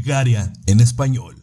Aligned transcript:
Bulgaria 0.00 0.50
en 0.66 0.80
español. 0.80 1.36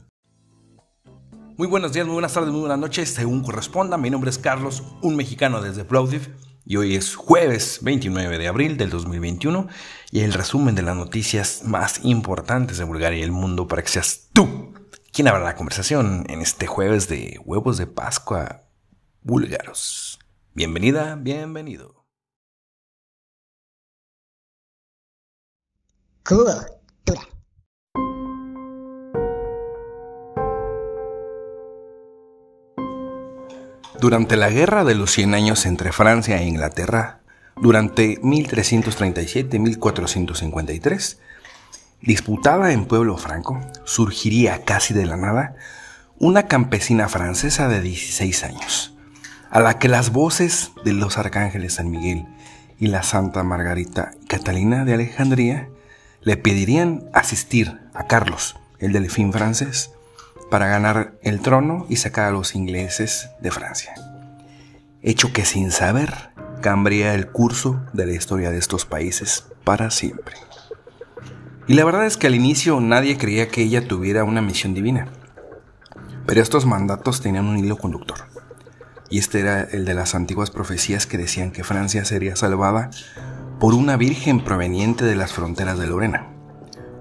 Muy 1.58 1.68
buenos 1.68 1.94
días, 1.94 2.08
muy 2.08 2.14
buenas 2.14 2.34
tardes, 2.34 2.50
muy 2.50 2.62
buenas 2.62 2.80
noches, 2.80 3.14
según 3.14 3.44
corresponda. 3.44 3.98
Mi 3.98 4.10
nombre 4.10 4.32
es 4.32 4.40
Carlos, 4.40 4.82
un 5.04 5.16
mexicano 5.16 5.62
desde 5.62 5.86
Plovdiv, 5.86 6.36
y 6.66 6.78
hoy 6.78 6.96
es 6.96 7.14
jueves 7.14 7.78
29 7.84 8.40
de 8.40 8.48
abril 8.48 8.76
del 8.78 8.90
2021 8.90 9.68
y 10.10 10.22
el 10.22 10.34
resumen 10.34 10.74
de 10.74 10.82
las 10.82 10.96
noticias 10.96 11.62
más 11.66 12.04
importantes 12.04 12.80
de 12.80 12.86
Bulgaria 12.86 13.20
y 13.20 13.22
el 13.22 13.32
mundo 13.32 13.68
para 13.68 13.84
que 13.84 13.90
seas 13.90 14.30
tú 14.34 14.74
quien 15.12 15.28
abra 15.28 15.44
la 15.44 15.56
conversación 15.56 16.26
en 16.28 16.42
este 16.42 16.66
jueves 16.66 17.08
de 17.08 17.40
huevos 17.46 17.78
de 17.78 17.86
Pascua 17.86 18.64
búlgaros. 19.22 20.18
Bienvenida, 20.56 21.16
bienvenido. 21.16 22.08
Durante 34.00 34.38
la 34.38 34.50
Guerra 34.50 34.84
de 34.84 34.94
los 34.94 35.12
Cien 35.12 35.34
Años 35.34 35.66
entre 35.66 35.92
Francia 35.92 36.40
e 36.40 36.46
Inglaterra, 36.46 37.22
durante 37.56 38.22
1337-1453, 38.22 41.18
disputada 42.02 42.74
en 42.74 42.86
Pueblo 42.86 43.18
Franco, 43.18 43.60
surgiría 43.86 44.64
casi 44.64 44.94
de 44.94 45.08
la 45.08 45.18
nada 45.18 45.56
una 46.20 46.44
campesina 46.44 47.10
francesa 47.10 47.68
de 47.68 47.82
16 47.82 48.44
años, 48.44 48.94
a 49.50 49.60
la 49.60 49.80
que 49.80 49.88
las 49.88 50.12
voces 50.12 50.74
de 50.86 50.94
los 50.94 51.18
arcángeles 51.18 51.74
San 51.74 51.90
Miguel 51.90 52.28
y 52.80 52.86
la 52.88 53.02
Santa 53.02 53.42
Margarita 53.44 54.12
Catalina 54.28 54.86
de 54.86 54.94
Alejandría 54.94 55.70
le 56.22 56.38
pedirían 56.38 57.10
asistir 57.14 57.80
a 57.96 58.06
Carlos, 58.06 58.58
el 58.78 58.94
delfín 58.94 59.34
francés, 59.34 59.90
para 60.50 60.68
ganar 60.68 61.14
el 61.22 61.42
trono 61.42 61.86
y 61.90 61.98
sacar 61.98 62.26
a 62.26 62.32
los 62.32 62.56
ingleses 62.56 63.30
de 63.42 63.52
Francia. 63.52 63.94
Hecho 65.02 65.34
que 65.34 65.46
sin 65.46 65.72
saber 65.72 66.32
cambiaría 66.62 67.14
el 67.14 67.28
curso 67.28 67.82
de 67.94 68.06
la 68.06 68.14
historia 68.14 68.52
de 68.52 68.58
estos 68.58 68.86
países 68.86 69.46
para 69.64 69.92
siempre. 69.92 70.36
Y 71.68 71.74
la 71.74 71.86
verdad 71.86 72.06
es 72.06 72.18
que 72.18 72.28
al 72.28 72.36
inicio 72.36 72.80
nadie 72.80 73.18
creía 73.18 73.50
que 73.50 73.62
ella 73.62 73.88
tuviera 73.88 74.24
una 74.24 74.42
misión 74.42 74.74
divina. 74.74 75.08
Pero 76.26 76.42
estos 76.42 76.66
mandatos 76.66 77.22
tenían 77.22 77.46
un 77.46 77.58
hilo 77.58 77.78
conductor. 77.78 78.20
Y 79.10 79.20
este 79.20 79.40
era 79.40 79.62
el 79.62 79.86
de 79.86 79.94
las 79.94 80.16
antiguas 80.16 80.52
profecías 80.52 81.06
que 81.06 81.18
decían 81.18 81.52
que 81.52 81.64
Francia 81.64 82.04
sería 82.06 82.36
salvada 82.36 82.90
por 83.60 83.74
una 83.74 83.98
virgen 83.98 84.44
proveniente 84.44 85.06
de 85.06 85.16
las 85.16 85.34
fronteras 85.34 85.80
de 85.80 85.88
Lorena, 85.88 86.28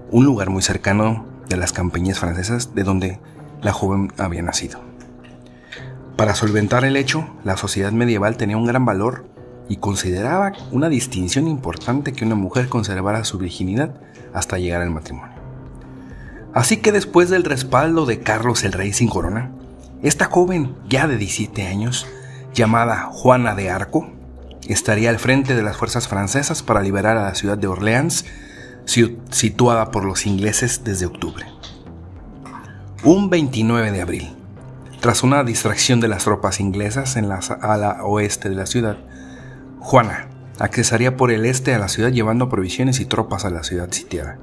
un 0.09 0.25
lugar 0.25 0.49
muy 0.49 0.61
cercano 0.61 1.25
de 1.49 1.57
las 1.57 1.73
campiñas 1.73 2.19
francesas 2.19 2.73
de 2.73 2.83
donde 2.83 3.19
la 3.61 3.73
joven 3.73 4.11
había 4.17 4.41
nacido. 4.41 4.79
Para 6.15 6.35
solventar 6.35 6.83
el 6.83 6.97
hecho, 6.97 7.27
la 7.43 7.57
sociedad 7.57 7.91
medieval 7.91 8.37
tenía 8.37 8.57
un 8.57 8.65
gran 8.65 8.85
valor 8.85 9.25
y 9.69 9.77
consideraba 9.77 10.53
una 10.71 10.89
distinción 10.89 11.47
importante 11.47 12.13
que 12.13 12.25
una 12.25 12.35
mujer 12.35 12.69
conservara 12.69 13.23
su 13.23 13.37
virginidad 13.37 13.95
hasta 14.33 14.57
llegar 14.57 14.81
al 14.81 14.91
matrimonio. 14.91 15.35
Así 16.53 16.77
que 16.77 16.91
después 16.91 17.29
del 17.29 17.43
respaldo 17.43 18.05
de 18.05 18.21
Carlos 18.21 18.63
el 18.63 18.71
Rey 18.71 18.93
sin 18.93 19.09
corona, 19.09 19.51
esta 20.01 20.25
joven, 20.25 20.75
ya 20.87 21.07
de 21.07 21.17
17 21.17 21.67
años, 21.67 22.07
llamada 22.53 23.09
Juana 23.11 23.55
de 23.55 23.69
Arco, 23.69 24.09
estaría 24.67 25.09
al 25.09 25.19
frente 25.19 25.55
de 25.55 25.63
las 25.63 25.77
fuerzas 25.77 26.07
francesas 26.07 26.63
para 26.63 26.81
liberar 26.81 27.17
a 27.17 27.23
la 27.23 27.35
ciudad 27.35 27.57
de 27.57 27.67
Orleans, 27.67 28.25
situada 28.85 29.91
por 29.91 30.05
los 30.05 30.25
ingleses 30.25 30.83
desde 30.83 31.05
octubre. 31.05 31.45
Un 33.03 33.29
29 33.29 33.91
de 33.91 34.01
abril, 34.01 34.35
tras 35.01 35.21
una 35.21 35.43
distracción 35.43 35.99
de 35.99 36.07
las 36.07 36.23
tropas 36.23 36.59
inglesas 36.59 37.15
en 37.15 37.29
la 37.29 37.39
ala 37.61 38.03
oeste 38.03 38.49
de 38.49 38.55
la 38.55 38.65
ciudad, 38.65 38.97
Juana 39.79 40.29
accesaría 40.57 41.15
por 41.15 41.29
el 41.29 41.45
este 41.45 41.75
a 41.75 41.79
la 41.79 41.89
ciudad 41.89 42.09
llevando 42.09 42.49
provisiones 42.49 42.99
y 42.99 43.05
tropas 43.05 43.45
a 43.45 43.51
la 43.51 43.63
ciudad 43.63 43.91
sitiada. 43.91 44.39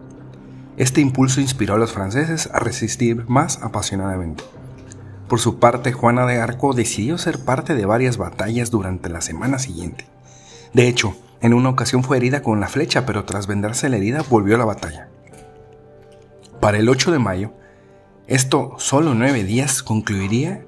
Este 0.76 1.00
impulso 1.00 1.40
inspiró 1.40 1.74
a 1.74 1.78
los 1.78 1.92
franceses 1.92 2.48
a 2.52 2.60
resistir 2.60 3.24
más 3.28 3.60
apasionadamente. 3.60 4.44
Por 5.28 5.40
su 5.40 5.58
parte, 5.58 5.92
Juana 5.92 6.24
de 6.24 6.40
Arco 6.40 6.74
decidió 6.74 7.18
ser 7.18 7.44
parte 7.44 7.74
de 7.74 7.86
varias 7.86 8.18
batallas 8.18 8.70
durante 8.70 9.08
la 9.08 9.20
semana 9.20 9.58
siguiente. 9.58 10.06
De 10.72 10.86
hecho, 10.86 11.16
en 11.40 11.54
una 11.54 11.70
ocasión 11.70 12.04
fue 12.04 12.18
herida 12.18 12.40
con 12.40 12.60
la 12.60 12.68
flecha, 12.68 13.04
pero 13.04 13.24
tras 13.24 13.48
vendarse 13.48 13.88
la 13.88 13.96
herida 13.96 14.22
volvió 14.30 14.54
a 14.54 14.58
la 14.58 14.64
batalla. 14.64 15.08
Para 16.60 16.78
el 16.78 16.88
8 16.88 17.10
de 17.10 17.18
mayo, 17.18 17.52
esto 18.26 18.74
solo 18.78 19.14
nueve 19.14 19.44
días 19.44 19.82
concluiría 19.82 20.64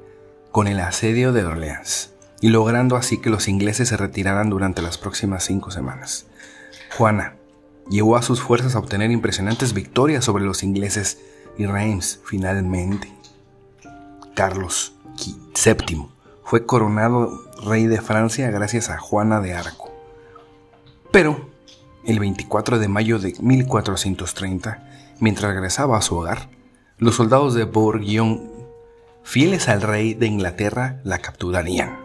con 0.52 0.68
el 0.68 0.78
asedio 0.78 1.32
de 1.32 1.44
Orleans, 1.44 2.12
y 2.42 2.48
logrando 2.48 2.96
así 2.96 3.18
que 3.18 3.30
los 3.30 3.48
ingleses 3.48 3.88
se 3.88 3.96
retiraran 3.96 4.50
durante 4.50 4.82
las 4.82 4.98
próximas 4.98 5.44
cinco 5.44 5.70
semanas. 5.70 6.26
Juana 6.98 7.36
llevó 7.88 8.16
a 8.16 8.22
sus 8.22 8.42
fuerzas 8.42 8.74
a 8.74 8.78
obtener 8.78 9.10
impresionantes 9.10 9.72
victorias 9.72 10.24
sobre 10.24 10.44
los 10.44 10.62
ingleses 10.62 11.18
y 11.56 11.64
Reims 11.64 12.20
finalmente. 12.24 13.10
Carlos 14.34 14.92
VII 15.16 16.08
fue 16.44 16.66
coronado 16.66 17.42
rey 17.64 17.86
de 17.86 18.02
Francia 18.02 18.50
gracias 18.50 18.90
a 18.90 18.98
Juana 18.98 19.40
de 19.40 19.54
Arco. 19.54 19.90
Pero 21.10 21.48
el 22.04 22.20
24 22.20 22.78
de 22.78 22.88
mayo 22.88 23.18
de 23.18 23.34
1430, 23.40 24.86
mientras 25.20 25.54
regresaba 25.54 25.96
a 25.96 26.02
su 26.02 26.16
hogar, 26.16 26.50
los 26.98 27.16
soldados 27.16 27.52
de 27.52 27.64
Bourguignon, 27.64 28.50
fieles 29.22 29.68
al 29.68 29.82
rey 29.82 30.14
de 30.14 30.26
Inglaterra, 30.26 30.98
la 31.04 31.18
capturarían, 31.18 31.98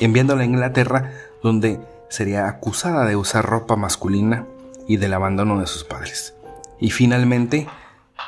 enviándola 0.00 0.42
a 0.42 0.46
Inglaterra 0.46 1.12
donde 1.40 1.78
sería 2.08 2.48
acusada 2.48 3.04
de 3.06 3.14
usar 3.14 3.46
ropa 3.46 3.76
masculina 3.76 4.46
y 4.88 4.96
del 4.96 5.14
abandono 5.14 5.60
de 5.60 5.68
sus 5.68 5.84
padres. 5.84 6.34
Y 6.80 6.90
finalmente, 6.90 7.68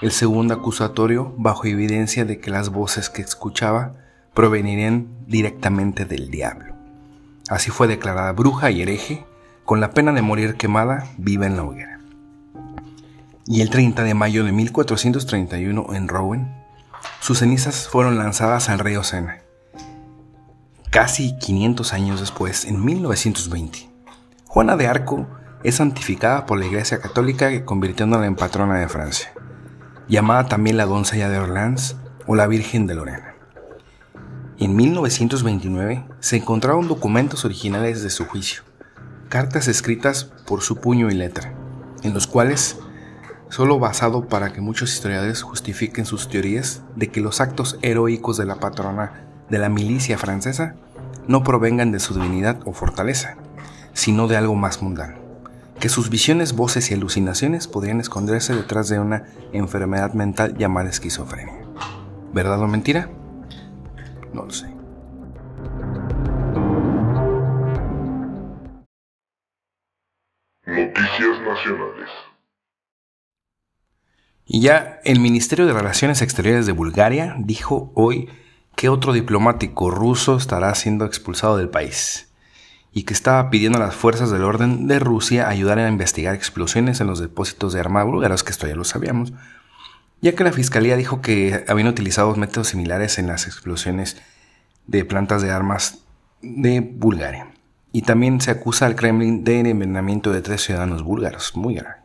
el 0.01 0.13
segundo 0.13 0.55
acusatorio 0.55 1.35
bajo 1.37 1.65
evidencia 1.65 2.25
de 2.25 2.39
que 2.39 2.53
las 2.53 2.71
voces 2.71 3.11
que 3.11 3.23
escuchaba 3.23 3.97
provenirían 4.33 5.09
directamente 5.27 6.05
del 6.05 6.31
diablo. 6.31 6.77
Así 7.49 7.71
fue 7.71 7.89
declarada 7.89 8.33
bruja 8.33 8.71
y 8.71 8.83
hereje, 8.83 9.25
con 9.65 9.81
la 9.81 9.91
pena 9.91 10.13
de 10.13 10.23
morir 10.23 10.55
quemada 10.55 11.09
viva 11.19 11.47
en 11.47 11.57
la 11.57 11.65
hoguera 11.65 11.96
y 13.49 13.61
el 13.61 13.71
30 13.71 14.03
de 14.03 14.15
mayo 14.15 14.45
de 14.45 14.53
1431 14.53 15.95
en 15.95 16.09
Rouen, 16.09 16.53
sus 17.21 17.39
cenizas 17.39 17.89
fueron 17.89 18.19
lanzadas 18.19 18.69
al 18.69 18.81
río 18.81 19.05
Sena. 19.05 19.39
Casi 20.91 21.37
500 21.39 21.93
años 21.93 22.21
después, 22.21 22.65
en 22.65 22.85
1920, 22.85 23.89
Juana 24.47 24.77
de 24.77 24.89
Arco 24.89 25.27
es 25.63 25.77
santificada 25.77 26.47
por 26.47 26.59
la 26.59 26.67
Iglesia 26.67 27.01
Católica 27.01 27.65
convirtiéndola 27.65 28.27
en 28.27 28.37
patrona 28.37 28.79
de 28.79 28.89
Francia, 28.89 29.33
llamada 30.09 30.49
también 30.49 30.77
la 30.77 30.87
doncella 30.87 31.29
de 31.29 31.39
Orleans 31.39 31.97
o 32.27 32.35
la 32.35 32.47
Virgen 32.47 32.87
de 32.87 32.95
Lorena. 32.95 33.35
En 34.59 34.75
1929 34.75 36.05
se 36.19 36.37
encontraron 36.37 36.89
documentos 36.89 37.45
originales 37.45 38.03
de 38.03 38.11
su 38.11 38.25
juicio, 38.27 38.63
cartas 39.29 39.69
escritas 39.69 40.25
por 40.25 40.63
su 40.63 40.77
puño 40.77 41.11
y 41.11 41.15
letra, 41.15 41.53
en 42.03 42.15
los 42.15 42.27
cuales 42.27 42.79
solo 43.49 43.79
basado 43.79 44.29
para 44.29 44.53
que 44.53 44.61
muchos 44.61 44.93
historiadores 44.93 45.43
justifiquen 45.43 46.07
sus 46.07 46.29
teorías 46.29 46.83
de 46.95 47.09
que 47.09 47.21
los 47.21 47.41
actos 47.41 47.79
heroicos 47.83 48.37
de 48.37 48.45
la 48.45 48.57
patrona 48.57 49.27
de 49.49 49.59
la 49.59 49.69
milicia 49.69 50.19
francesa 50.19 50.75
no 51.29 51.43
provengan 51.43 51.93
de 51.93 52.01
su 52.01 52.15
divinidad 52.15 52.61
o 52.65 52.73
fortaleza, 52.73 53.37
sino 53.93 54.29
de 54.29 54.37
algo 54.37 54.55
más 54.55 54.83
mundano, 54.83 55.17
que 55.81 55.89
sus 55.89 56.11
visiones, 56.11 56.55
voces 56.55 56.91
y 56.91 56.95
alucinaciones 56.95 57.69
podrían 57.69 58.01
esconderse 58.01 58.55
detrás 58.55 58.89
de 58.89 58.99
una 58.99 59.25
enfermedad 59.53 60.13
mental 60.15 60.57
llamada 60.57 60.91
esquizofrenia. 60.91 61.65
¿Verdad 62.33 62.61
o 62.61 62.67
mentira? 62.67 63.09
No 64.33 64.45
lo 64.45 64.51
sé. 64.51 64.67
Noticias 70.67 71.41
Nacionales. 71.47 72.36
Y 74.47 74.61
ya 74.61 75.01
el 75.05 75.19
Ministerio 75.19 75.67
de 75.67 75.73
Relaciones 75.73 76.23
Exteriores 76.23 76.67
de 76.67 76.73
Bulgaria 76.73 77.35
dijo 77.39 77.91
hoy 77.95 78.29
que 78.77 78.89
otro 78.89 79.13
diplomático 79.13 79.91
ruso 79.91 80.37
estará 80.37 80.73
siendo 80.77 81.05
expulsado 81.05 81.57
del 81.57 81.69
país 81.69 82.29
y 82.93 83.03
que 83.03 83.13
estaba 83.13 83.51
pidiendo 83.51 83.79
a 83.79 83.83
las 83.83 83.97
fuerzas 83.97 84.31
del 84.31 84.45
orden 84.45 84.87
de 84.87 84.99
Rusia 85.01 85.49
ayudar 85.49 85.79
a 85.79 85.89
investigar 85.89 86.35
explosiones 86.35 87.01
en 87.01 87.09
los 87.09 87.19
depósitos 87.19 87.73
de 87.73 87.81
armas 87.81 88.07
búlgaros, 88.07 88.45
que 88.45 88.53
esto 88.53 88.67
ya 88.67 88.77
lo 88.77 88.85
sabíamos, 88.85 89.33
ya 90.23 90.35
que 90.35 90.45
la 90.45 90.53
fiscalía 90.53 90.97
dijo 90.97 91.21
que 91.21 91.65
habían 91.69 91.89
utilizado 91.89 92.35
métodos 92.37 92.69
similares 92.69 93.19
en 93.19 93.27
las 93.27 93.47
explosiones 93.47 94.17
de 94.87 95.05
plantas 95.05 95.43
de 95.43 95.51
armas 95.51 96.05
de 96.41 96.81
Bulgaria. 96.81 97.49
Y 97.93 98.03
también 98.03 98.41
se 98.41 98.51
acusa 98.51 98.87
al 98.87 98.97
Kremlin 98.97 99.45
de 99.45 99.59
envenenamiento 99.59 100.33
de 100.33 100.41
tres 100.41 100.63
ciudadanos 100.63 101.03
búlgaros, 101.03 101.55
muy 101.57 101.75
grave. 101.75 101.97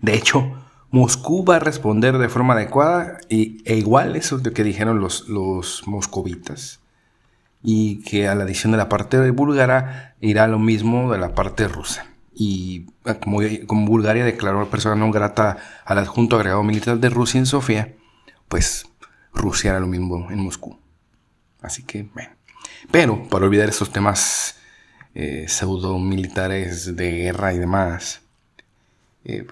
De 0.00 0.14
hecho, 0.14 0.56
Moscú 0.96 1.44
va 1.44 1.56
a 1.56 1.58
responder 1.58 2.16
de 2.16 2.30
forma 2.30 2.54
adecuada 2.54 3.18
y, 3.28 3.62
e 3.66 3.76
igual 3.76 4.16
eso 4.16 4.38
de 4.38 4.54
que 4.54 4.64
dijeron 4.64 4.98
los, 4.98 5.82
moscovitas. 5.86 6.80
Y 7.62 8.02
que 8.02 8.28
a 8.28 8.34
la 8.34 8.44
adición 8.44 8.72
de 8.72 8.78
la 8.78 8.88
parte 8.88 9.30
búlgara 9.30 10.14
irá 10.20 10.46
lo 10.48 10.58
mismo 10.58 11.12
de 11.12 11.18
la 11.18 11.34
parte 11.34 11.68
rusa. 11.68 12.06
Y 12.34 12.86
ah, 13.04 13.14
como, 13.14 13.86
Bulgaria 13.86 14.24
declaró 14.24 14.70
persona 14.70 14.94
no 14.94 15.10
grata 15.10 15.58
al 15.84 15.98
adjunto 15.98 16.36
agregado 16.36 16.62
militar 16.62 16.98
de 16.98 17.10
Rusia 17.10 17.38
en 17.38 17.46
Sofía, 17.46 17.94
pues 18.48 18.86
Rusia 19.34 19.72
hará 19.72 19.80
lo 19.80 19.88
mismo 19.88 20.30
en 20.30 20.40
Moscú. 20.40 20.78
Así 21.60 21.82
que, 21.82 22.04
bueno. 22.14 22.30
Pero, 22.90 23.28
para 23.28 23.44
olvidar 23.44 23.68
estos 23.68 23.90
temas 23.90 24.56
eh, 25.14 25.44
pseudo 25.46 25.98
militares 25.98 26.96
de 26.96 27.10
guerra 27.10 27.52
y 27.52 27.58
demás, 27.58 28.22
eh, 29.28 29.44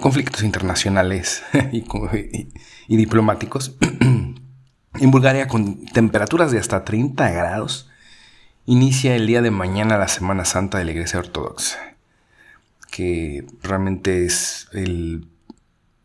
conflictos 0.00 0.44
internacionales 0.44 1.42
y, 1.72 2.96
diplomáticos, 2.96 3.76
en 4.00 5.10
Bulgaria 5.10 5.48
con 5.48 5.84
temperaturas 5.86 6.52
de 6.52 6.58
hasta 6.58 6.84
30 6.84 7.28
grados, 7.30 7.90
inicia 8.64 9.16
el 9.16 9.26
día 9.26 9.42
de 9.42 9.50
mañana 9.50 9.98
la 9.98 10.06
Semana 10.06 10.44
Santa 10.44 10.78
de 10.78 10.84
la 10.84 10.92
Iglesia 10.92 11.18
Ortodoxa, 11.18 11.96
que 12.90 13.44
realmente 13.62 14.24
es 14.24 14.68
el... 14.72 15.26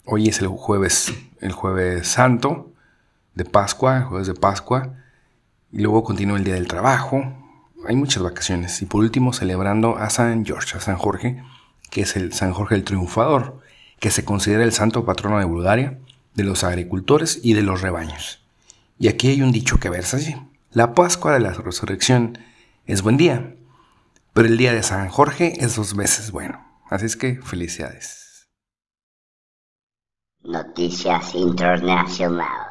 Hoy 0.09 0.29
es 0.29 0.39
el 0.39 0.47
jueves, 0.47 1.13
el 1.41 1.51
jueves 1.51 2.07
santo 2.07 2.71
de 3.35 3.43
Pascua, 3.43 4.03
jueves 4.03 4.27
de 4.27 4.33
Pascua, 4.33 4.93
y 5.71 5.81
luego 5.81 6.03
continúa 6.03 6.37
el 6.37 6.45
Día 6.45 6.53
del 6.53 6.67
Trabajo, 6.67 7.21
hay 7.85 7.95
muchas 7.95 8.23
vacaciones, 8.23 8.81
y 8.81 8.85
por 8.85 9.01
último 9.01 9.33
celebrando 9.33 9.97
a 9.97 10.09
San 10.09 10.45
George, 10.45 10.77
a 10.77 10.79
San 10.79 10.95
Jorge, 10.95 11.43
que 11.89 12.01
es 12.01 12.15
el 12.15 12.33
San 12.33 12.53
Jorge 12.53 12.75
el 12.75 12.83
Triunfador, 12.83 13.61
que 13.99 14.11
se 14.11 14.25
considera 14.25 14.63
el 14.63 14.73
santo 14.73 15.05
patrono 15.05 15.39
de 15.39 15.45
Bulgaria, 15.45 15.99
de 16.35 16.43
los 16.43 16.63
agricultores 16.63 17.39
y 17.43 17.53
de 17.53 17.63
los 17.63 17.81
rebaños. 17.81 18.41
Y 18.99 19.07
aquí 19.07 19.29
hay 19.29 19.41
un 19.41 19.51
dicho 19.51 19.79
que 19.79 19.89
versa 19.89 20.17
así. 20.17 20.35
La 20.71 20.93
Pascua 20.93 21.33
de 21.33 21.39
la 21.39 21.53
Resurrección 21.53 22.37
es 22.85 23.01
buen 23.01 23.17
día, 23.17 23.55
pero 24.33 24.47
el 24.47 24.57
día 24.57 24.73
de 24.73 24.83
San 24.83 25.09
Jorge 25.09 25.53
es 25.63 25.75
dos 25.75 25.95
veces 25.95 26.31
bueno. 26.31 26.63
Así 26.89 27.05
es 27.05 27.15
que 27.15 27.41
felicidades. 27.41 28.47
Noticias 30.43 31.35
Internacionales. 31.35 32.66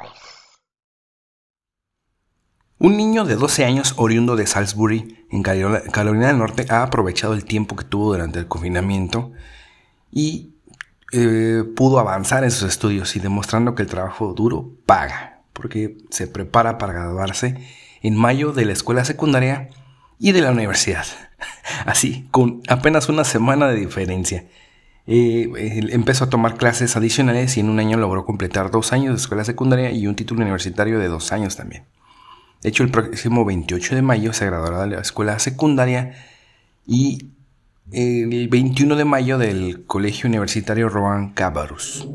Un 2.79 2.99
niño 2.99 3.25
de 3.25 3.37
12 3.37 3.65
años 3.65 3.95
oriundo 3.97 4.37
de 4.37 4.47
Salisbury, 4.47 5.25
en 5.31 5.43
Carolina 5.43 6.27
del 6.27 6.37
Norte, 6.37 6.67
ha 6.69 6.83
aprovechado 6.83 7.33
el 7.33 7.47
tiempo 7.47 7.75
que 7.75 7.85
tuvo 7.85 8.13
durante 8.13 8.39
el 8.39 8.49
confinamiento 8.49 9.33
y 10.13 10.53
eh, 11.13 11.65
pudo 11.75 11.99
avanzar 11.99 12.45
en 12.45 12.51
sus 12.51 12.69
estudios 12.69 13.17
y 13.17 13.21
demostrando 13.21 13.75
que 13.75 13.83
el 13.83 13.89
trabajo 13.89 14.35
duro 14.35 14.73
paga, 14.85 15.41
porque 15.55 15.97
se 16.11 16.27
prepara 16.27 16.77
para 16.77 16.93
graduarse 16.93 17.57
en 18.03 18.15
mayo 18.15 18.53
de 18.53 18.67
la 18.67 18.75
escuela 18.75 19.07
secundaria 19.07 19.71
y 20.19 20.33
de 20.33 20.43
la 20.43 20.51
universidad. 20.51 21.07
Así, 21.87 22.29
con 22.31 22.61
apenas 22.69 23.09
una 23.09 23.25
semana 23.25 23.69
de 23.69 23.77
diferencia. 23.77 24.45
Eh, 25.07 25.51
empezó 25.93 26.25
a 26.25 26.31
tomar 26.31 26.59
clases 26.59 26.95
adicionales 26.95 27.57
y 27.57 27.61
en 27.61 27.71
un 27.71 27.79
año 27.79 27.97
logró 27.97 28.27
completar 28.27 28.71
dos 28.71 28.93
años 28.93 29.15
de 29.15 29.21
escuela 29.21 29.45
secundaria 29.45 29.93
y 29.93 30.07
un 30.07 30.15
título 30.17 30.43
universitario 30.43 30.99
de 30.99 31.09
dos 31.09 31.33
años 31.33 31.57
también. 31.57 31.85
De 32.63 32.71
hecho, 32.71 32.83
el 32.83 32.91
próximo 32.91 33.45
28 33.45 33.95
de 33.95 34.03
mayo 34.03 34.33
se 34.33 34.47
graduará 34.47 34.83
de 34.83 34.97
la 34.97 35.03
escuela 35.03 35.39
secundaria 35.39 36.15
y 36.87 37.27
el 37.93 38.49
21 38.49 38.97
de 38.97 39.05
mayo 39.05 39.39
del 39.39 39.85
Colegio 39.87 40.29
Universitario 40.29 40.89
Rohan 40.89 41.33
Cabarus. 41.33 42.09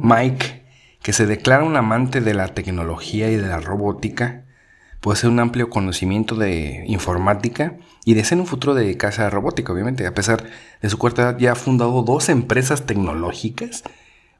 Mike, 0.00 0.62
que 1.02 1.12
se 1.12 1.26
declara 1.26 1.64
un 1.64 1.76
amante 1.76 2.20
de 2.20 2.34
la 2.34 2.48
tecnología 2.48 3.30
y 3.30 3.36
de 3.36 3.46
la 3.46 3.60
robótica, 3.60 4.44
posee 5.00 5.28
un 5.28 5.40
amplio 5.40 5.68
conocimiento 5.68 6.36
de 6.36 6.84
informática 6.86 7.76
y 8.04 8.14
desea 8.14 8.38
un 8.38 8.46
futuro 8.46 8.74
dedicarse 8.74 9.20
a 9.22 9.30
robótica, 9.30 9.72
obviamente. 9.72 10.06
A 10.06 10.14
pesar 10.14 10.44
de 10.80 10.88
su 10.88 10.96
corta 10.96 11.22
edad, 11.22 11.38
ya 11.38 11.52
ha 11.52 11.56
fundado 11.56 12.02
dos 12.02 12.28
empresas 12.28 12.86
tecnológicas, 12.86 13.82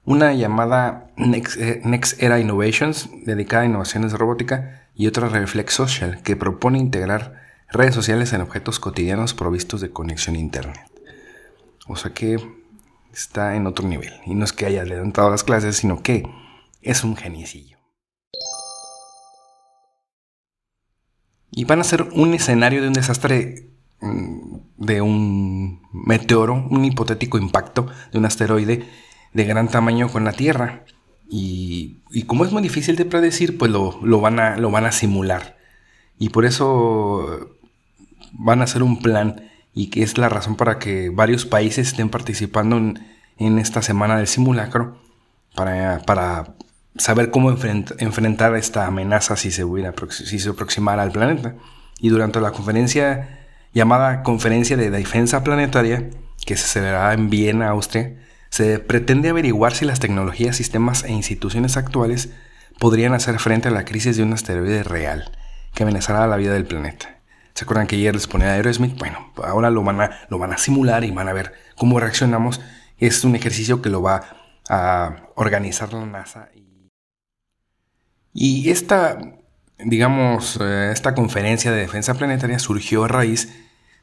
una 0.05 0.33
llamada 0.33 1.11
Next, 1.17 1.57
eh, 1.59 1.81
Next 1.85 2.23
Era 2.23 2.41
Innovations, 2.41 3.09
dedicada 3.25 3.63
a 3.63 3.67
innovaciones 3.67 4.13
de 4.13 4.19
robótica, 4.19 4.89
y 4.95 5.07
otra 5.07 5.29
Reflex 5.29 5.75
Social, 5.75 6.23
que 6.23 6.37
propone 6.37 6.79
integrar 6.79 7.41
redes 7.71 7.95
sociales 7.95 8.33
en 8.33 8.41
objetos 8.41 8.79
cotidianos 8.79 9.35
provistos 9.35 9.81
de 9.81 9.91
conexión 9.91 10.37
a 10.37 10.41
Internet. 10.41 10.91
O 11.87 11.97
sea 11.97 12.13
que 12.13 12.37
está 13.13 13.57
en 13.57 13.67
otro 13.67 13.87
nivel. 13.87 14.13
Y 14.27 14.35
no 14.35 14.45
es 14.45 14.53
que 14.53 14.67
haya 14.67 14.83
adelantado 14.83 15.31
las 15.31 15.45
clases, 15.45 15.77
sino 15.77 16.03
que 16.03 16.25
es 16.83 17.05
un 17.05 17.17
geniecillo. 17.17 17.79
Y 21.51 21.65
van 21.65 21.81
a 21.81 21.85
ser 21.85 22.03
un 22.13 22.35
escenario 22.35 22.81
de 22.81 22.89
un 22.89 22.95
desastre 22.95 23.71
mm, 24.01 24.57
de 24.79 25.01
un 25.03 25.83
meteoro, 25.93 26.67
un 26.71 26.85
hipotético 26.85 27.39
impacto 27.39 27.87
de 28.11 28.19
un 28.19 28.25
asteroide 28.25 28.89
de 29.33 29.45
gran 29.45 29.69
tamaño 29.69 30.09
con 30.09 30.25
la 30.25 30.33
Tierra. 30.33 30.85
Y, 31.29 32.01
como 32.27 32.45
es 32.45 32.53
muy 32.53 32.63
difícil 32.63 32.97
de 32.97 33.07
predecir, 33.07 33.57
pues 33.57 33.71
lo, 33.71 34.21
van 34.21 34.39
a, 34.39 34.57
lo 34.59 34.71
van 34.71 34.85
a 34.85 34.93
simular. 34.93 35.57
Y 36.19 36.29
por 36.29 36.45
eso 36.45 37.49
van 38.33 38.61
a 38.61 38.65
hacer 38.65 38.83
un 38.83 39.01
plan 39.01 39.49
y 39.75 39.89
que 39.89 40.03
es 40.03 40.19
la 40.19 40.29
razón 40.29 40.57
para 40.57 40.79
que 40.79 41.11
varios 41.11 41.47
países 41.47 41.89
estén 41.89 42.11
participando 42.11 42.77
en, 42.77 43.59
esta 43.59 43.83
semana 43.83 44.19
del 44.19 44.27
simulacro 44.27 45.01
para, 45.55 46.01
para 46.07 46.55
saber 46.97 47.31
cómo 47.31 47.51
enfrentar 47.51 48.55
esta 48.55 48.87
amenaza 48.87 49.37
si 49.37 49.51
se, 49.51 49.65
hubiera, 49.65 49.95
si 50.11 50.39
se 50.39 50.51
aproximara 50.51 51.03
al 51.03 51.13
planeta. 51.13 51.57
Y 51.99 52.11
durante 52.11 52.41
la 52.41 52.53
conferencia 52.53 53.41
llamada 53.73 54.23
Conferencia 54.23 54.77
de 54.77 54.91
Defensa 54.91 55.43
Planetaria, 55.43 56.11
que 56.45 56.57
se 56.57 56.67
celebrará 56.67 57.15
en 57.15 57.31
Viena, 57.31 57.71
Austria, 57.71 58.17
se 58.53 58.81
pretende 58.81 59.31
averiguar 59.31 59.73
si 59.73 59.87
las 59.87 59.99
tecnologías, 59.99 60.57
sistemas 60.57 61.05
e 61.05 61.11
instituciones 61.11 61.79
actuales 61.79 62.29
podrían 62.79 63.15
hacer 63.15 63.39
frente 63.39 63.69
a 63.69 63.71
la 63.71 63.87
crisis 63.87 64.19
de 64.19 64.23
un 64.23 64.35
asteroide 64.35 64.83
real 64.83 65.33
que 65.73 65.85
amenazará 65.85 66.27
la 66.27 66.37
vida 66.37 66.53
del 66.53 66.67
planeta. 66.67 67.19
¿Se 67.55 67.65
acuerdan 67.65 67.87
que 67.87 67.97
ayer 67.97 68.15
les 68.15 68.27
ponía 68.27 68.49
a 68.49 68.53
Aerosmith? 68.53 68.99
Bueno, 68.99 69.33
ahora 69.43 69.71
lo 69.71 69.83
van, 69.83 70.03
a, 70.03 70.11
lo 70.29 70.39
van 70.39 70.53
a 70.53 70.59
simular 70.59 71.03
y 71.03 71.11
van 71.11 71.29
a 71.29 71.33
ver 71.33 71.55
cómo 71.77 71.99
reaccionamos. 71.99 72.61
Es 72.99 73.25
un 73.25 73.37
ejercicio 73.37 73.81
que 73.81 73.89
lo 73.89 74.03
va 74.03 74.23
a 74.69 75.31
organizar 75.35 75.91
la 75.95 76.05
NASA. 76.05 76.51
Y 78.35 78.69
esta, 78.69 79.19
digamos, 79.79 80.59
eh, 80.61 80.91
esta 80.93 81.15
conferencia 81.15 81.73
de 81.73 81.81
defensa 81.81 82.13
planetaria 82.13 82.59
surgió 82.59 83.05
a 83.05 83.09
raíz 83.09 83.49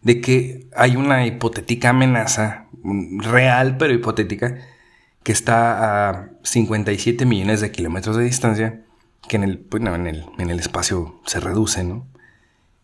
de 0.01 0.21
que 0.21 0.69
hay 0.75 0.95
una 0.95 1.27
hipotética 1.27 1.89
amenaza 1.89 2.65
real 2.83 3.77
pero 3.77 3.93
hipotética, 3.93 4.57
que 5.23 5.31
está 5.31 6.09
a 6.09 6.29
57 6.43 7.25
millones 7.25 7.61
de 7.61 7.71
kilómetros 7.71 8.15
de 8.15 8.23
distancia, 8.23 8.85
que 9.27 9.37
en 9.37 9.43
el, 9.43 9.67
en 9.73 10.07
el, 10.07 10.25
en 10.37 10.49
el 10.49 10.59
espacio 10.59 11.19
se 11.25 11.39
reduce, 11.39 11.83
¿no? 11.83 12.07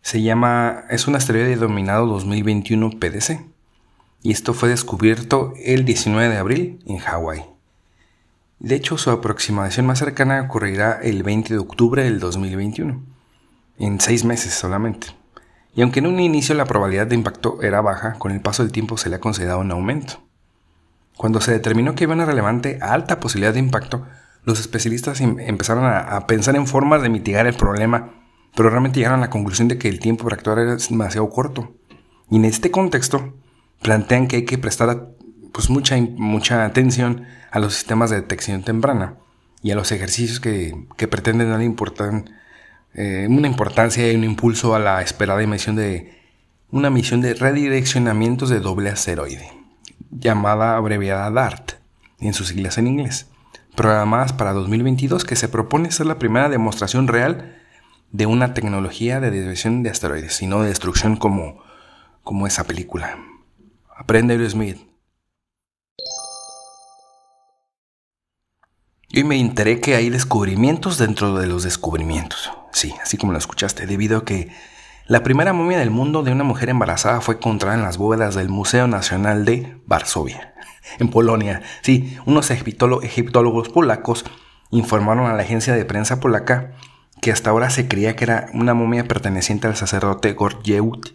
Se 0.02 0.22
llama, 0.22 0.84
es 0.90 1.08
un 1.08 1.16
asteroide 1.16 1.56
denominado 1.56 2.06
2021 2.06 2.92
PDC, 2.92 3.42
y 4.22 4.32
esto 4.32 4.54
fue 4.54 4.70
descubierto 4.70 5.54
el 5.64 5.86
19 5.86 6.30
de 6.30 6.38
abril 6.38 6.80
en 6.86 6.98
Hawái. 6.98 7.46
De 8.60 8.76
hecho, 8.76 8.98
su 8.98 9.12
aproximación 9.12 9.86
más 9.86 10.00
cercana 10.00 10.42
ocurrirá 10.42 11.00
el 11.02 11.24
20 11.24 11.54
de 11.54 11.60
octubre 11.60 12.04
del 12.04 12.20
2021, 12.20 13.04
en 13.78 14.00
seis 14.00 14.24
meses 14.24 14.54
solamente. 14.54 15.08
Y 15.76 15.82
aunque 15.82 16.00
en 16.00 16.08
un 16.08 16.20
inicio 16.20 16.56
la 16.56 16.66
probabilidad 16.66 17.08
de 17.08 17.16
impacto 17.16 17.62
era 17.62 17.82
baja, 17.82 18.14
con 18.14 18.32
el 18.32 18.42
paso 18.42 18.64
del 18.64 18.72
tiempo 18.72 18.98
se 18.98 19.10
le 19.10 19.18
ha 19.18 19.20
considerado 19.20 19.60
un 19.60 19.72
aumento. 19.72 20.24
Cuando 21.18 21.42
se 21.42 21.52
determinó 21.52 21.96
que 21.96 22.06
había 22.06 22.16
una 22.16 22.26
relevante 22.26 22.80
alta 22.82 23.20
posibilidad 23.20 23.54
de 23.54 23.60
impacto, 23.60 24.06
los 24.44 24.60
especialistas 24.60 25.20
em, 25.22 25.40
empezaron 25.40 25.86
a, 25.86 26.28
pensar 26.28 26.56
en 26.56 26.68
formas 26.68 27.02
de 27.02 27.10
mitigar 27.10 27.46
el 27.46 27.56
problema, 27.56 28.14
pero 28.56 28.70
realmente 28.70 29.00
llegaron 29.00 29.20
a 29.20 29.24
la 29.24 29.30
conclusión 29.30 29.68
de 29.68 29.78
que 29.78 29.90
el 29.90 30.00
tiempo 30.00 30.24
para 30.24 30.38
actuar 30.38 30.60
era 30.60 30.76
demasiado 30.76 31.30
corto. 31.30 31.76
Y 32.30 32.38
en 32.38 32.46
este 32.46 32.72
contexto, 32.72 33.34
plantean 33.82 34.28
que 34.28 34.38
hay 34.38 34.46
que 34.46 34.58
prestar 34.58 35.10
pues, 35.52 35.70
mucha, 35.70 35.98
mucha 35.98 36.64
atención 36.64 37.26
a 37.52 37.60
los 37.60 37.74
sistemas 37.74 38.10
de 38.10 38.18
detección 38.18 38.64
temprana 38.64 39.16
y 39.62 39.72
a 39.72 39.76
los 39.76 39.92
ejercicios 39.92 40.40
que, 40.40 40.88
que 40.96 41.08
pretenden 41.08 41.50
darle 41.50 41.66
importancia 41.66 42.34
eh, 42.96 43.28
una 43.30 43.48
importancia 43.48 44.10
y 44.12 44.16
un 44.16 44.24
impulso 44.24 44.74
a 44.74 44.80
la 44.80 45.02
esperada 45.02 45.44
emisión 45.44 45.76
de 45.76 46.16
una 46.72 46.90
misión 46.90 47.22
de 47.22 47.34
redireccionamientos 47.34 48.50
de 48.50 48.60
doble 48.60 48.90
asteroide, 48.90 49.52
llamada 50.12 50.78
abreviada 50.78 51.30
DART, 51.30 51.74
en 52.20 52.34
sus 52.34 52.48
siglas 52.48 52.78
en 52.78 52.88
inglés, 52.88 53.28
programadas 53.76 54.34
para 54.34 54.54
2022 54.54 55.26
que 55.26 55.36
se 55.36 55.50
propone 55.50 55.92
ser 55.92 56.06
la 56.06 56.20
primera 56.20 56.50
demostración 56.50 57.08
real 57.08 57.58
de 58.12 58.26
una 58.26 58.54
tecnología 58.54 59.20
de 59.20 59.30
dirección 59.30 59.84
de 59.84 59.90
asteroides 59.90 60.42
y 60.42 60.48
no 60.48 60.62
de 60.62 60.70
destrucción 60.70 61.18
como, 61.18 61.62
como 62.24 62.48
esa 62.48 62.64
película. 62.64 63.18
Aprende 63.96 64.50
Smith. 64.50 64.95
Y 69.16 69.24
me 69.24 69.40
enteré 69.40 69.80
que 69.80 69.96
hay 69.96 70.10
descubrimientos 70.10 70.98
dentro 70.98 71.36
de 71.40 71.48
los 71.48 71.64
descubrimientos. 71.64 72.52
Sí, 72.74 72.94
así 73.02 73.16
como 73.16 73.32
lo 73.32 73.38
escuchaste, 73.38 73.88
debido 73.88 74.18
a 74.18 74.26
que 74.26 74.50
la 75.08 75.24
primera 75.24 75.54
momia 75.54 75.80
del 75.80 75.90
mundo 75.90 76.22
de 76.22 76.34
una 76.34 76.44
mujer 76.44 76.68
embarazada 76.68 77.22
fue 77.22 77.36
encontrada 77.36 77.78
en 77.78 77.84
las 77.84 77.98
bóvedas 77.98 78.36
del 78.36 78.50
Museo 78.50 78.88
Nacional 78.88 79.46
de 79.46 79.78
Varsovia, 79.86 80.54
en 81.00 81.10
Polonia. 81.12 81.62
Sí, 81.82 82.18
unos 82.26 82.52
egiptólogos 82.52 83.70
polacos 83.70 84.26
informaron 84.70 85.28
a 85.28 85.34
la 85.34 85.44
agencia 85.44 85.74
de 85.74 85.86
prensa 85.86 86.20
polaca 86.20 86.74
que 87.22 87.32
hasta 87.32 87.52
ahora 87.52 87.70
se 87.70 87.88
creía 87.88 88.18
que 88.18 88.26
era 88.26 88.48
una 88.54 88.74
momia 88.74 89.06
perteneciente 89.06 89.68
al 89.68 89.78
sacerdote 89.78 90.34
Gorjeut, 90.34 91.12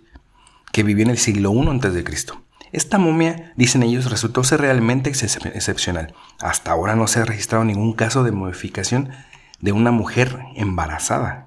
que 0.73 0.85
vivió 0.85 1.05
en 1.05 1.11
el 1.11 1.19
siglo 1.19 1.53
I 1.53 1.69
a.C. 1.69 2.33
Esta 2.73 2.99
momia, 2.99 3.53
dicen 3.57 3.83
ellos, 3.83 4.11
resultó 4.11 4.45
ser 4.45 4.61
realmente 4.61 5.11
excepcional. 5.11 6.15
Hasta 6.41 6.71
ahora 6.71 6.95
no 6.95 7.07
se 7.07 7.21
ha 7.21 7.25
registrado 7.25 7.65
ningún 7.65 7.95
caso 7.95 8.23
de 8.23 8.33
modificación 8.33 9.11
de 9.61 9.73
una 9.73 9.91
mujer 9.91 10.39
embarazada. 10.57 11.47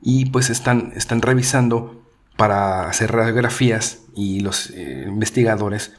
Y 0.00 0.26
pues 0.26 0.50
están, 0.50 0.92
están 0.94 1.22
revisando 1.22 2.02
para 2.36 2.88
hacer 2.88 3.12
radiografías 3.12 4.00
y 4.14 4.40
los 4.40 4.70
eh, 4.70 5.04
investigadores 5.08 5.92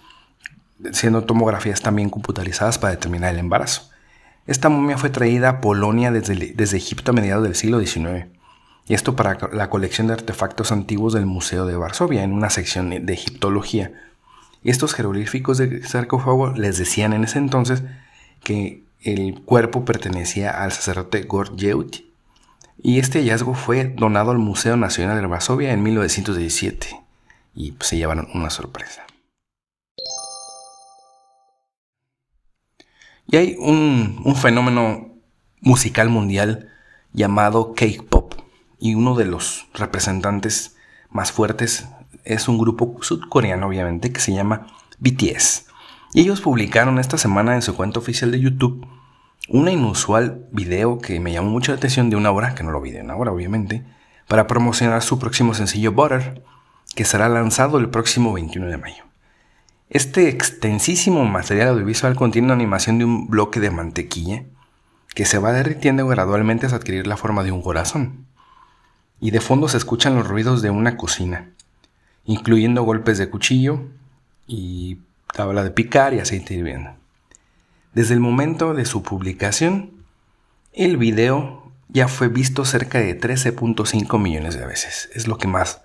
siendo 0.92 1.24
tomografías 1.24 1.82
también 1.82 2.10
computarizadas 2.10 2.77
para 2.77 2.92
determinar 2.92 3.34
el 3.34 3.39
embarazo. 3.39 3.89
Esta 4.46 4.70
momia 4.70 4.98
fue 4.98 5.10
traída 5.10 5.50
a 5.50 5.62
Polonia 5.62 6.12
desde, 6.12 6.54
desde 6.54 6.77
Egipto 6.77 7.12
a 7.12 7.13
mediados 7.13 7.44
del 7.44 7.56
siglo 7.56 7.80
XIX. 7.80 8.27
Y 8.88 8.94
esto 8.94 9.16
para 9.16 9.38
la 9.51 9.70
colección 9.70 10.08
de 10.08 10.13
artefactos 10.13 10.72
antiguos 10.72 11.13
del 11.13 11.25
Museo 11.25 11.66
de 11.66 11.75
Varsovia, 11.75 12.24
en 12.24 12.32
una 12.32 12.50
sección 12.50 12.89
de 13.06 13.13
egiptología. 13.13 13.92
Estos 14.64 14.94
jeroglíficos 14.94 15.58
de 15.58 15.84
sarcófago 15.84 16.54
les 16.54 16.78
decían 16.78 17.14
en 17.14 17.24
ese 17.24 17.40
entonces 17.40 17.84
que 18.44 18.84
el 19.02 19.42
cuerpo 19.42 19.86
pertenecía 19.86 20.64
al 20.64 20.72
sacerdote 20.72 21.24
Gorjeut 21.24 22.08
y 22.82 23.00
este 23.00 23.20
hallazgo 23.20 23.54
fue 23.54 23.86
donado 23.86 24.32
al 24.32 24.38
Museo 24.38 24.78
Nacional 24.78 25.20
de 25.20 25.28
Varsovia 25.28 25.74
en 25.74 25.82
1917 25.82 26.88
y 27.56 27.72
pues, 27.72 27.90
se 27.90 27.98
llevaron 27.98 28.28
una 28.34 28.50
sorpresa. 28.50 29.06
Y 33.30 33.36
hay 33.36 33.56
un, 33.60 34.22
un 34.24 34.36
fenómeno 34.36 35.10
musical 35.60 36.10
mundial 36.10 36.70
llamado 37.14 37.74
K-Pop. 37.74 38.36
Y 38.80 38.94
uno 38.94 39.16
de 39.16 39.26
los 39.26 39.68
representantes 39.74 40.78
más 41.10 41.32
fuertes 41.32 41.88
es 42.27 42.48
un 42.48 42.57
grupo 42.57 42.98
sudcoreano, 43.01 43.67
obviamente, 43.67 44.12
que 44.12 44.19
se 44.19 44.34
llama 44.34 44.67
BTS. 45.00 45.65
Y 46.13 46.22
ellos 46.22 46.41
publicaron 46.41 47.00
esta 47.00 47.17
semana 47.17 47.55
en 47.55 47.62
su 47.62 47.75
cuenta 47.75 48.00
oficial 48.00 48.31
de 48.31 48.39
YouTube 48.39 48.86
un 49.50 49.69
inusual 49.69 50.46
video 50.51 51.00
que 51.00 51.19
me 51.19 51.31
llamó 51.31 51.50
mucho 51.50 51.72
la 51.72 51.77
atención 51.77 52.10
de 52.10 52.17
una 52.17 52.31
hora, 52.31 52.53
que 52.53 52.63
no 52.63 52.72
lo 52.72 52.81
vi 52.81 52.91
de 52.91 53.01
una 53.01 53.15
hora, 53.15 53.31
obviamente, 53.31 53.84
para 54.27 54.46
promocionar 54.46 55.01
su 55.01 55.19
próximo 55.19 55.53
sencillo 55.53 55.93
Butter, 55.93 56.43
que 56.96 57.05
será 57.05 57.29
lanzado 57.29 57.77
el 57.77 57.89
próximo 57.89 58.34
21 58.34 58.67
de 58.67 58.77
mayo. 58.77 59.03
Este 59.89 60.27
extensísimo 60.27 61.24
material 61.25 61.69
audiovisual 61.69 62.15
contiene 62.15 62.48
una 62.48 62.55
animación 62.55 62.98
de 62.98 63.05
un 63.05 63.29
bloque 63.29 63.62
de 63.62 63.72
mantequilla 63.72 64.43
que 65.15 65.25
se 65.25 65.39
va 65.39 65.53
derritiendo 65.53 66.05
gradualmente 66.07 66.65
hasta 66.65 66.75
adquirir 66.75 67.07
la 67.07 67.15
forma 67.15 67.43
de 67.43 67.53
un 67.53 67.62
corazón. 67.62 68.25
Y 69.22 69.31
de 69.31 69.39
fondo 69.39 69.69
se 69.69 69.77
escuchan 69.77 70.15
los 70.15 70.27
ruidos 70.27 70.62
de 70.62 70.72
una 70.72 70.98
cocina 70.98 71.53
incluyendo 72.27 72.84
golpes 72.84 73.17
de 73.17 73.29
cuchillo 73.29 73.88
y 74.46 75.00
tabla 75.34 75.63
de 75.63 75.72
picar 75.72 76.13
y 76.13 76.19
aceite 76.19 76.53
hirviendo. 76.53 76.91
Desde 77.93 78.13
el 78.13 78.19
momento 78.19 78.75
de 78.75 78.86
su 78.86 79.01
publicación, 79.01 79.91
el 80.74 80.98
video 80.98 81.72
ya 81.88 82.07
fue 82.07 82.27
visto 82.27 82.65
cerca 82.65 83.00
de 83.00 83.19
13.5 83.19 84.19
millones 84.19 84.55
de 84.55 84.65
veces. 84.67 85.10
Es 85.15 85.27
lo 85.27 85.38
que 85.38 85.48
más 85.48 85.81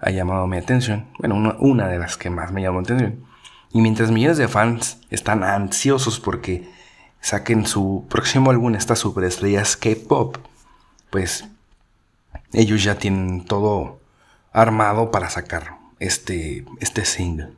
ha 0.00 0.10
llamado 0.10 0.46
mi 0.46 0.56
atención. 0.56 1.06
Bueno, 1.18 1.56
una, 1.60 1.86
de 1.86 1.98
las 1.98 2.16
que 2.16 2.30
más 2.30 2.50
me 2.50 2.62
llamó 2.62 2.80
la 2.80 2.84
atención. 2.84 3.24
Y 3.72 3.80
mientras 3.80 4.10
millones 4.10 4.38
de 4.38 4.48
fans 4.48 4.98
están 5.10 5.44
ansiosos 5.44 6.18
porque 6.18 6.68
saquen 7.20 7.66
su 7.66 8.06
próximo 8.08 8.50
álbum, 8.50 8.74
estas 8.74 9.00
superestrellas 9.00 9.76
K-pop, 9.76 10.38
pues 11.10 11.44
ellos 12.52 12.82
ya 12.82 12.96
tienen 12.96 13.44
todo 13.44 14.00
armado 14.54 15.10
para 15.10 15.28
sacar 15.28 15.76
este, 15.98 16.64
este 16.80 17.04
single. 17.04 17.50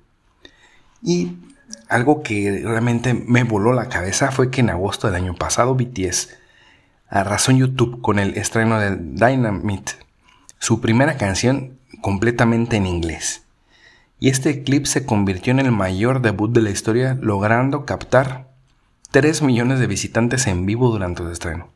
Y 1.02 1.36
algo 1.88 2.22
que 2.22 2.62
realmente 2.64 3.14
me 3.14 3.44
voló 3.44 3.72
la 3.72 3.88
cabeza 3.88 4.32
fue 4.32 4.50
que 4.50 4.62
en 4.62 4.70
agosto 4.70 5.06
del 5.06 5.16
año 5.16 5.34
pasado 5.34 5.76
BTS 5.76 6.30
arrasó 7.08 7.52
en 7.52 7.58
YouTube 7.58 8.00
con 8.00 8.18
el 8.18 8.36
estreno 8.36 8.80
de 8.80 8.96
Dynamite, 8.96 9.92
su 10.58 10.80
primera 10.80 11.16
canción 11.16 11.78
completamente 12.00 12.76
en 12.76 12.86
inglés. 12.86 13.42
Y 14.18 14.30
este 14.30 14.64
clip 14.64 14.86
se 14.86 15.04
convirtió 15.04 15.50
en 15.52 15.60
el 15.60 15.72
mayor 15.72 16.22
debut 16.22 16.50
de 16.50 16.62
la 16.62 16.70
historia, 16.70 17.18
logrando 17.20 17.84
captar 17.84 18.48
3 19.10 19.42
millones 19.42 19.78
de 19.78 19.86
visitantes 19.86 20.46
en 20.46 20.64
vivo 20.64 20.90
durante 20.90 21.22
su 21.22 21.30
estreno. 21.30 21.68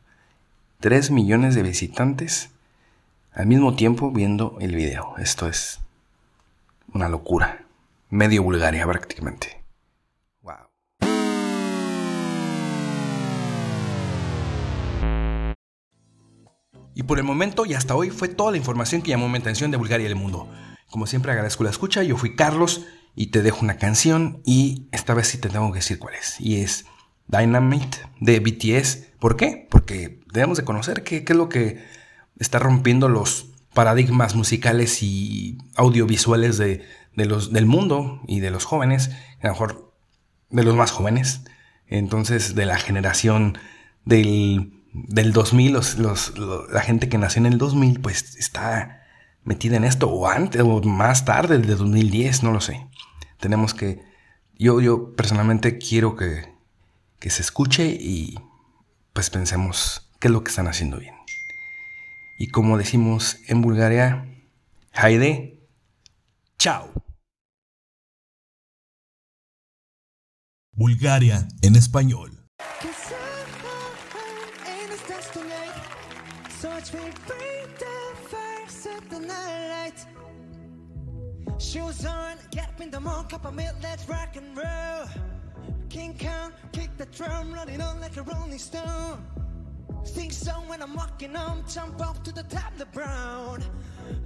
3 0.79 1.11
millones 1.11 1.53
de 1.53 1.61
visitantes 1.61 2.50
al 3.33 3.47
mismo 3.47 3.75
tiempo 3.75 4.11
viendo 4.11 4.57
el 4.59 4.75
video. 4.75 5.15
Esto 5.17 5.47
es 5.47 5.79
una 6.93 7.07
locura. 7.07 7.65
Medio 8.09 8.43
Bulgaria 8.43 8.85
prácticamente. 8.85 9.63
Wow. 10.41 10.55
Y 16.93 17.03
por 17.03 17.19
el 17.19 17.23
momento 17.23 17.65
y 17.65 17.73
hasta 17.73 17.95
hoy 17.95 18.09
fue 18.09 18.27
toda 18.27 18.51
la 18.51 18.57
información 18.57 19.01
que 19.01 19.11
llamó 19.11 19.29
mi 19.29 19.37
atención 19.37 19.71
de 19.71 19.77
Bulgaria 19.77 20.07
y 20.07 20.11
el 20.11 20.17
mundo. 20.17 20.49
Como 20.89 21.07
siempre 21.07 21.31
agradezco 21.31 21.63
la 21.63 21.69
escucha, 21.69 22.03
yo 22.03 22.17
fui 22.17 22.35
Carlos 22.35 22.85
y 23.15 23.27
te 23.27 23.41
dejo 23.41 23.61
una 23.61 23.77
canción 23.77 24.41
y 24.45 24.87
esta 24.91 25.13
vez 25.13 25.27
sí 25.27 25.37
te 25.37 25.47
tengo 25.47 25.71
que 25.71 25.79
decir 25.79 25.99
cuál 25.99 26.15
es. 26.15 26.39
Y 26.41 26.61
es 26.61 26.85
Dynamite 27.27 27.97
de 28.19 28.41
BTS. 28.41 29.13
¿Por 29.19 29.37
qué? 29.37 29.67
Porque 29.69 30.19
debemos 30.33 30.57
de 30.57 30.65
conocer 30.65 31.03
qué, 31.03 31.23
qué 31.23 31.31
es 31.31 31.37
lo 31.37 31.47
que 31.47 32.00
está 32.39 32.59
rompiendo 32.59 33.09
los 33.09 33.47
paradigmas 33.73 34.35
musicales 34.35 35.01
y 35.01 35.57
audiovisuales 35.75 36.57
de, 36.57 36.85
los, 37.15 37.53
del 37.53 37.65
mundo 37.65 38.21
y 38.27 38.39
de 38.39 38.51
los 38.51 38.65
jóvenes, 38.65 39.11
a 39.41 39.47
lo 39.47 39.53
mejor 39.53 39.93
de 40.49 40.63
los 40.63 40.75
más 40.75 40.91
jóvenes, 40.91 41.41
entonces 41.87 42.55
de 42.55 42.65
la 42.65 42.77
generación 42.77 43.57
del, 44.05 44.73
del 44.93 45.33
2000, 45.33 45.73
los, 45.73 46.33
la 46.71 46.81
gente 46.81 47.09
que 47.09 47.17
nació 47.17 47.39
en 47.41 47.45
el 47.53 47.57
2000, 47.57 48.01
pues 48.01 48.35
está 48.35 49.03
metida 49.43 49.77
en 49.77 49.83
esto, 49.83 50.09
o 50.09 50.27
antes, 50.27 50.61
o 50.61 50.81
más 50.81 51.25
tarde, 51.25 51.55
el 51.55 51.65
de 51.65 51.75
2010, 51.75 52.43
no 52.43 52.51
lo 52.51 52.61
sé. 52.61 52.87
Tenemos 53.39 53.73
que, 53.73 54.03
yo, 54.57 54.81
yo 54.81 55.15
personalmente 55.15 55.77
quiero 55.77 56.15
que, 56.15 56.53
que 57.19 57.29
se 57.29 57.41
escuche 57.41 57.85
y 57.85 58.39
pues 59.13 59.29
pensemos 59.29 60.11
qué 60.19 60.27
es 60.27 60.31
lo 60.31 60.43
que 60.43 60.49
están 60.49 60.67
haciendo 60.67 60.97
bien. 60.97 61.15
Y 62.41 62.47
como 62.47 62.75
decimos 62.75 63.37
en 63.49 63.61
Bulgaria, 63.61 64.25
Haide, 64.93 65.59
chao. 66.57 66.91
Bulgaria 70.71 71.47
en 71.61 71.75
español. 71.75 72.31
Shoes 81.59 82.05
on, 82.05 82.37
get 82.49 82.67
up 82.67 82.81
in 82.81 82.89
the 82.89 82.99
morning, 82.99 83.27
cup 83.29 83.45
of 83.45 83.53
milk, 83.53 83.75
let's 83.83 84.09
rock 84.09 84.35
and 84.35 84.57
roll. 84.57 85.07
King 85.89 86.17
Kong, 86.17 86.51
kick 86.71 86.89
the 86.97 87.05
drum, 87.15 87.53
running 87.53 87.81
on 87.81 88.01
like 88.01 88.17
a 88.17 88.23
rolling 88.23 88.57
stone. 88.57 89.40
Sing 90.03 90.31
so 90.31 90.51
when 90.67 90.81
I'm 90.81 90.93
walking 90.95 91.33
home, 91.33 91.63
jump 91.67 92.01
up 92.05 92.23
to 92.23 92.31
the 92.31 92.43
top 92.43 92.71
of 92.73 92.79
the 92.79 92.85
brown. 92.87 93.63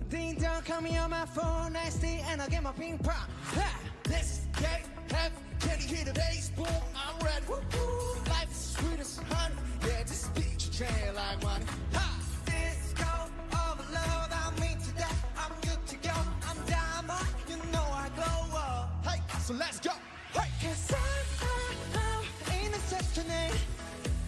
Ding 0.09 0.35
dong, 0.35 0.61
call 0.63 0.81
me 0.81 0.97
on 0.97 1.09
my 1.11 1.25
phone, 1.25 1.75
see 1.89 2.21
and 2.29 2.41
I 2.41 2.47
get 2.47 2.63
my 2.63 2.71
ping 2.71 2.97
pong. 2.97 3.27
Ha! 3.55 3.79
Let's 4.09 4.47
get 4.59 4.85
have 5.11 5.31
can 5.59 5.79
you 5.79 5.95
hear 5.95 6.05
the 6.05 6.13
bass? 6.13 6.49
Boom, 6.55 6.67
I'm 6.95 7.25
ready. 7.25 7.45
Woo 7.47 7.55
woo. 7.55 8.15
Life 8.29 8.51
is 8.51 8.75
sweet 8.77 8.99
as 8.99 9.17
honey. 9.29 9.55
Yeah, 9.87 10.03
just 10.03 10.33
beat 10.35 10.63
your 10.63 10.87
chain 10.87 11.15
like 11.15 11.41
money. 11.43 11.65
Ha! 11.93 12.19
Disco 12.45 13.11
overload, 13.51 14.29
I'm 14.31 14.63
into 14.63 14.93
that. 14.95 15.15
I'm 15.37 15.51
good 15.61 15.85
to 15.87 15.95
go. 16.07 16.15
I'm 16.47 16.57
diamond, 16.67 17.27
you 17.49 17.57
know 17.71 17.83
I 17.83 18.09
go 18.15 18.57
up. 18.57 19.05
Hey, 19.05 19.21
so 19.41 19.53
let's 19.53 19.79
go. 19.79 19.91
Hey, 20.33 20.49
cause 20.61 20.93
I'm, 20.93 21.99
I'm 21.99 22.65
in 22.65 22.73
a 22.73 22.81
destiny. 22.89 23.29
Eh? 23.29 23.51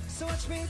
So 0.07 0.25
watch 0.25 0.47
me 0.49 0.65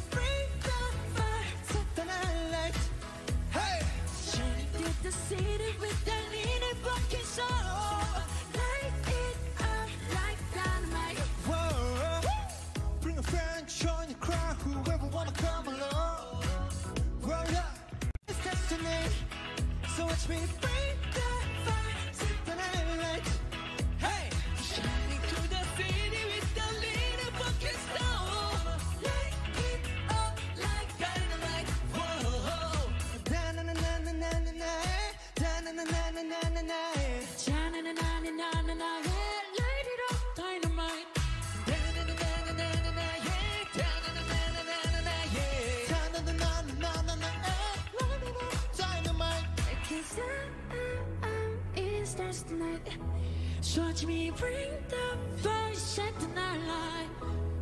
Me 54.06 54.30
bring 54.30 54.70
the 54.88 55.18
fire, 55.42 55.74
the 56.20 56.27
night 56.27 56.60
light. 56.68 57.10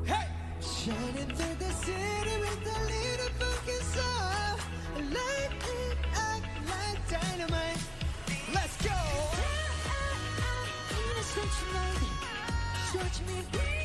Hey, 0.05 0.27
shining 0.61 1.35
through 1.35 1.55
the 1.55 1.71
city 1.71 2.39
with 2.39 2.67
a 2.67 2.85
little. 2.85 3.24
Touch 11.35 11.73
magic, 11.73 12.13
such 12.93 13.21
me. 13.27 13.84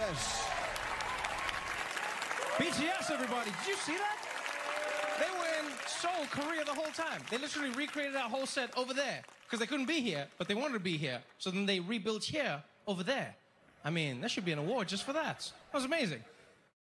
BTS. 0.00 0.48
BTS, 2.56 3.10
everybody. 3.10 3.50
Did 3.50 3.68
you 3.68 3.76
see 3.76 3.96
that? 3.96 4.16
They 5.18 5.26
were 5.38 5.46
in 5.60 5.72
Seoul, 5.86 6.26
Korea 6.30 6.64
the 6.64 6.72
whole 6.72 6.86
time. 6.86 7.20
They 7.30 7.36
literally 7.36 7.70
recreated 7.70 8.14
that 8.14 8.30
whole 8.30 8.46
set 8.46 8.76
over 8.78 8.94
there 8.94 9.20
because 9.44 9.60
they 9.60 9.66
couldn't 9.66 9.86
be 9.86 10.00
here, 10.00 10.26
but 10.38 10.48
they 10.48 10.54
wanted 10.54 10.74
to 10.74 10.80
be 10.80 10.96
here. 10.96 11.20
So 11.38 11.50
then 11.50 11.66
they 11.66 11.80
rebuilt 11.80 12.24
here 12.24 12.62
over 12.86 13.02
there. 13.02 13.34
I 13.84 13.90
mean, 13.90 14.22
that 14.22 14.30
should 14.30 14.46
be 14.46 14.52
an 14.52 14.58
award 14.58 14.88
just 14.88 15.04
for 15.04 15.12
that. 15.12 15.52
That 15.70 15.76
was 15.76 15.84
amazing. 15.84 16.24